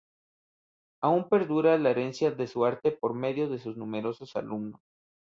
[1.03, 4.81] Aún perdura la herencia de su arte por medio de sus numerosos alumnos.